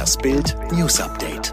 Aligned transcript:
Das 0.00 0.16
Bild 0.16 0.56
News 0.72 0.98
Update. 0.98 1.52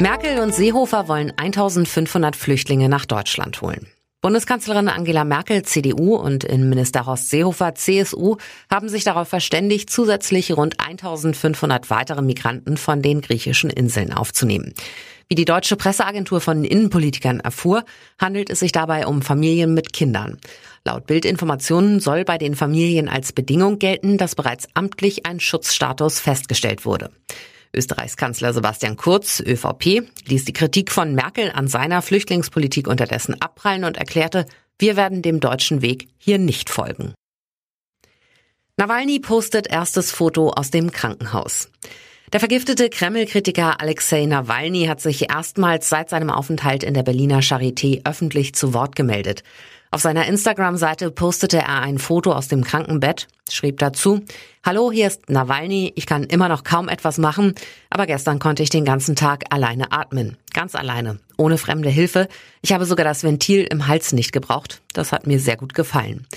Merkel 0.00 0.38
und 0.38 0.54
Seehofer 0.54 1.08
wollen 1.08 1.30
1500 1.36 2.34
Flüchtlinge 2.34 2.88
nach 2.88 3.04
Deutschland 3.04 3.60
holen. 3.60 3.86
Bundeskanzlerin 4.22 4.88
Angela 4.88 5.24
Merkel, 5.24 5.62
CDU 5.62 6.16
und 6.16 6.42
Innenminister 6.42 7.04
Horst 7.04 7.28
Seehofer, 7.28 7.74
CSU, 7.74 8.38
haben 8.70 8.88
sich 8.88 9.04
darauf 9.04 9.28
verständigt, 9.28 9.90
zusätzlich 9.90 10.56
rund 10.56 10.80
1500 10.80 11.90
weitere 11.90 12.22
Migranten 12.22 12.78
von 12.78 13.02
den 13.02 13.20
griechischen 13.20 13.68
Inseln 13.68 14.14
aufzunehmen. 14.14 14.72
Wie 15.30 15.36
die 15.36 15.44
deutsche 15.44 15.76
Presseagentur 15.76 16.40
von 16.40 16.64
Innenpolitikern 16.64 17.38
erfuhr, 17.38 17.84
handelt 18.18 18.50
es 18.50 18.58
sich 18.58 18.72
dabei 18.72 19.06
um 19.06 19.22
Familien 19.22 19.74
mit 19.74 19.92
Kindern. 19.92 20.38
Laut 20.84 21.06
Bildinformationen 21.06 22.00
soll 22.00 22.24
bei 22.24 22.36
den 22.36 22.56
Familien 22.56 23.08
als 23.08 23.32
Bedingung 23.32 23.78
gelten, 23.78 24.18
dass 24.18 24.34
bereits 24.34 24.66
amtlich 24.74 25.26
ein 25.26 25.38
Schutzstatus 25.38 26.18
festgestellt 26.18 26.84
wurde. 26.84 27.12
Österreichs 27.72 28.16
Kanzler 28.16 28.52
Sebastian 28.52 28.96
Kurz, 28.96 29.38
ÖVP, 29.38 30.02
ließ 30.26 30.46
die 30.46 30.52
Kritik 30.52 30.90
von 30.90 31.14
Merkel 31.14 31.52
an 31.52 31.68
seiner 31.68 32.02
Flüchtlingspolitik 32.02 32.88
unterdessen 32.88 33.40
abprallen 33.40 33.84
und 33.84 33.98
erklärte, 33.98 34.46
wir 34.80 34.96
werden 34.96 35.22
dem 35.22 35.38
deutschen 35.38 35.80
Weg 35.80 36.08
hier 36.18 36.38
nicht 36.38 36.70
folgen. 36.70 37.14
Nawalny 38.76 39.20
postet 39.20 39.68
erstes 39.68 40.10
Foto 40.10 40.50
aus 40.50 40.72
dem 40.72 40.90
Krankenhaus. 40.90 41.68
Der 42.32 42.38
vergiftete 42.38 42.90
Kreml-Kritiker 42.90 43.80
Alexei 43.80 44.24
Nawalny 44.24 44.84
hat 44.86 45.00
sich 45.00 45.32
erstmals 45.32 45.88
seit 45.88 46.10
seinem 46.10 46.30
Aufenthalt 46.30 46.84
in 46.84 46.94
der 46.94 47.02
Berliner 47.02 47.40
Charité 47.40 48.02
öffentlich 48.08 48.54
zu 48.54 48.72
Wort 48.72 48.94
gemeldet. 48.94 49.42
Auf 49.90 50.00
seiner 50.00 50.26
Instagram-Seite 50.26 51.10
postete 51.10 51.58
er 51.58 51.80
ein 51.80 51.98
Foto 51.98 52.32
aus 52.32 52.46
dem 52.46 52.62
Krankenbett, 52.62 53.26
schrieb 53.50 53.80
dazu, 53.80 54.20
Hallo, 54.64 54.92
hier 54.92 55.08
ist 55.08 55.28
Nawalny, 55.28 55.92
ich 55.96 56.06
kann 56.06 56.22
immer 56.22 56.48
noch 56.48 56.62
kaum 56.62 56.88
etwas 56.88 57.18
machen, 57.18 57.56
aber 57.90 58.06
gestern 58.06 58.38
konnte 58.38 58.62
ich 58.62 58.70
den 58.70 58.84
ganzen 58.84 59.16
Tag 59.16 59.46
alleine 59.50 59.90
atmen. 59.90 60.36
Ganz 60.52 60.76
alleine, 60.76 61.18
ohne 61.36 61.58
fremde 61.58 61.88
Hilfe. 61.88 62.28
Ich 62.62 62.72
habe 62.72 62.84
sogar 62.84 63.04
das 63.04 63.24
Ventil 63.24 63.64
im 63.64 63.88
Hals 63.88 64.12
nicht 64.12 64.30
gebraucht. 64.30 64.82
Das 64.92 65.10
hat 65.10 65.26
mir 65.26 65.40
sehr 65.40 65.56
gut 65.56 65.74
gefallen. 65.74 66.28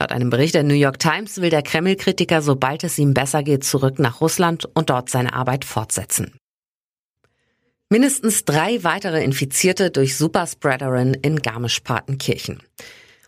Laut 0.00 0.12
einem 0.12 0.30
Bericht 0.30 0.54
der 0.54 0.62
New 0.62 0.74
York 0.74 0.98
Times 0.98 1.40
will 1.40 1.50
der 1.50 1.62
Kreml-Kritiker, 1.62 2.40
sobald 2.40 2.84
es 2.84 2.98
ihm 2.98 3.14
besser 3.14 3.42
geht, 3.42 3.64
zurück 3.64 3.98
nach 3.98 4.20
Russland 4.20 4.64
und 4.74 4.90
dort 4.90 5.10
seine 5.10 5.32
Arbeit 5.32 5.64
fortsetzen. 5.64 6.38
Mindestens 7.90 8.44
drei 8.44 8.84
weitere 8.84 9.24
Infizierte 9.24 9.90
durch 9.90 10.16
Superspreaderin 10.16 11.14
in 11.14 11.40
Garmisch-Partenkirchen. 11.40 12.62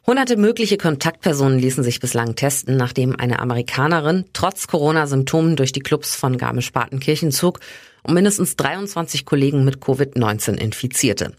Hunderte 0.07 0.37
mögliche 0.37 0.77
Kontaktpersonen 0.77 1.59
ließen 1.59 1.83
sich 1.83 1.99
bislang 1.99 2.35
testen, 2.35 2.77
nachdem 2.77 3.17
eine 3.17 3.39
Amerikanerin 3.39 4.25
trotz 4.33 4.67
Corona-Symptomen 4.67 5.57
durch 5.57 5.73
die 5.73 5.81
Clubs 5.81 6.15
von 6.15 6.37
Garmisch-Partenkirchen 6.37 7.33
zog 7.33 7.61
und 8.03 8.15
mindestens 8.15 8.57
23 8.57 9.25
Kollegen 9.25 9.65
mit 9.65 9.79
Covid-19 9.79 10.57
infizierte. 10.57 11.35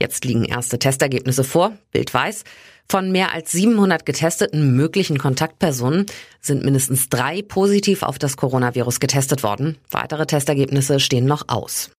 Jetzt 0.00 0.24
liegen 0.24 0.44
erste 0.44 0.78
Testergebnisse 0.78 1.44
vor. 1.44 1.76
Bild 1.92 2.12
weiß, 2.12 2.44
von 2.88 3.10
mehr 3.10 3.32
als 3.32 3.52
700 3.52 4.04
getesteten 4.04 4.76
möglichen 4.76 5.18
Kontaktpersonen 5.18 6.06
sind 6.40 6.64
mindestens 6.64 7.08
drei 7.08 7.42
positiv 7.42 8.02
auf 8.02 8.18
das 8.18 8.36
Coronavirus 8.36 9.00
getestet 9.00 9.42
worden. 9.42 9.78
Weitere 9.90 10.26
Testergebnisse 10.26 11.00
stehen 11.00 11.24
noch 11.24 11.48
aus. 11.48 11.90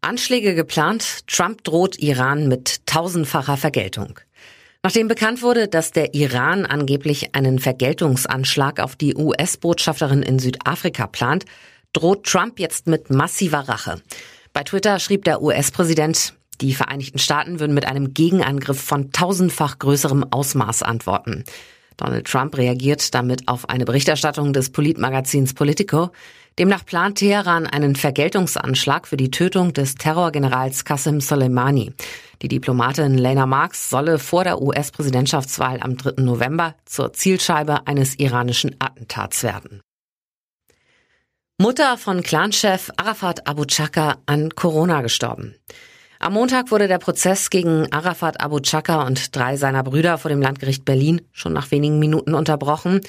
Anschläge 0.00 0.54
geplant, 0.54 1.26
Trump 1.26 1.62
droht 1.62 1.98
Iran 1.98 2.48
mit 2.48 2.86
tausendfacher 2.86 3.56
Vergeltung. 3.56 4.18
Nachdem 4.82 5.08
bekannt 5.08 5.42
wurde, 5.42 5.68
dass 5.68 5.92
der 5.92 6.14
Iran 6.14 6.64
angeblich 6.64 7.34
einen 7.34 7.58
Vergeltungsanschlag 7.58 8.80
auf 8.80 8.96
die 8.96 9.14
US-Botschafterin 9.14 10.22
in 10.22 10.38
Südafrika 10.38 11.06
plant, 11.06 11.44
droht 11.92 12.24
Trump 12.24 12.58
jetzt 12.58 12.86
mit 12.86 13.10
massiver 13.10 13.68
Rache. 13.68 14.00
Bei 14.52 14.64
Twitter 14.64 14.98
schrieb 14.98 15.24
der 15.24 15.42
US-Präsident, 15.42 16.34
die 16.60 16.74
Vereinigten 16.74 17.18
Staaten 17.18 17.60
würden 17.60 17.74
mit 17.74 17.86
einem 17.86 18.12
Gegenangriff 18.12 18.80
von 18.80 19.12
tausendfach 19.12 19.78
größerem 19.78 20.24
Ausmaß 20.30 20.82
antworten. 20.82 21.44
Donald 21.96 22.26
Trump 22.26 22.56
reagiert 22.56 23.14
damit 23.14 23.46
auf 23.46 23.68
eine 23.68 23.84
Berichterstattung 23.84 24.52
des 24.52 24.70
Politmagazins 24.70 25.54
Politico. 25.54 26.10
Demnach 26.58 26.84
plant 26.84 27.18
Teheran 27.18 27.66
einen 27.66 27.94
Vergeltungsanschlag 27.94 29.06
für 29.06 29.16
die 29.16 29.30
Tötung 29.30 29.72
des 29.72 29.94
Terrorgenerals 29.94 30.84
Qasem 30.84 31.20
Soleimani. 31.20 31.92
Die 32.42 32.48
Diplomatin 32.48 33.18
Lena 33.18 33.46
Marks 33.46 33.90
solle 33.90 34.18
vor 34.18 34.44
der 34.44 34.60
US-Präsidentschaftswahl 34.60 35.78
am 35.80 35.96
3. 35.96 36.22
November 36.22 36.74
zur 36.86 37.12
Zielscheibe 37.12 37.86
eines 37.86 38.18
iranischen 38.18 38.76
Attentats 38.78 39.42
werden. 39.42 39.82
Mutter 41.60 41.98
von 41.98 42.22
Clanchef 42.22 42.90
Arafat 42.96 43.46
Abu 43.46 43.66
Chaka 43.66 44.16
an 44.24 44.48
Corona 44.56 45.02
gestorben. 45.02 45.56
Am 46.18 46.32
Montag 46.32 46.70
wurde 46.70 46.88
der 46.88 46.96
Prozess 46.96 47.50
gegen 47.50 47.92
Arafat 47.92 48.40
Abu 48.40 48.60
Chaka 48.60 49.02
und 49.06 49.36
drei 49.36 49.58
seiner 49.58 49.82
Brüder 49.82 50.16
vor 50.16 50.30
dem 50.30 50.40
Landgericht 50.40 50.86
Berlin 50.86 51.20
schon 51.32 51.52
nach 51.52 51.70
wenigen 51.70 51.98
Minuten 51.98 52.32
unterbrochen. 52.32 53.02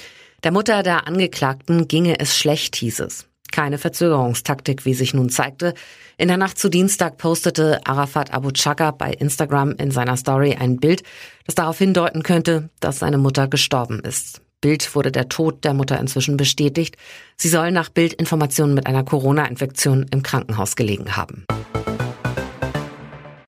Der 0.43 0.51
Mutter 0.51 0.83
der 0.83 1.07
Angeklagten 1.07 1.87
ginge 1.87 2.19
es 2.19 2.37
schlecht, 2.37 2.75
hieß 2.75 2.99
es. 2.99 3.25
Keine 3.53 3.77
Verzögerungstaktik, 3.77 4.83
wie 4.83 4.95
sich 4.95 5.13
nun 5.13 5.29
zeigte. 5.29 5.73
In 6.17 6.27
der 6.27 6.35
Nacht 6.35 6.59
zu 6.59 6.67
Dienstag 6.67 7.17
postete 7.17 7.79
Arafat 7.85 8.33
Abu 8.33 8.51
Chaka 8.51 8.91
bei 8.91 9.13
Instagram 9.13 9.75
in 9.77 9.91
seiner 9.91 10.17
Story 10.17 10.57
ein 10.59 10.75
Bild, 10.75 11.03
das 11.45 11.55
darauf 11.55 11.77
hindeuten 11.77 12.21
könnte, 12.21 12.69
dass 12.81 12.99
seine 12.99 13.17
Mutter 13.17 13.47
gestorben 13.47 14.01
ist. 14.01 14.41
Bild 14.61 14.95
wurde 14.95 15.11
der 15.11 15.27
Tod 15.27 15.63
der 15.65 15.73
Mutter 15.73 15.99
inzwischen 15.99 16.37
bestätigt. 16.37 16.95
Sie 17.35 17.49
soll 17.49 17.71
nach 17.71 17.89
Bildinformationen 17.89 18.75
mit 18.75 18.85
einer 18.85 19.03
Corona-Infektion 19.03 20.05
im 20.11 20.23
Krankenhaus 20.23 20.75
gelegen 20.75 21.17
haben. 21.17 21.45